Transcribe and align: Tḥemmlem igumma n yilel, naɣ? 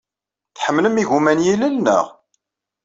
Tḥemmlem 0.55 0.99
igumma 1.01 1.33
n 1.37 1.43
yilel, 1.45 1.75
naɣ? 1.79 2.05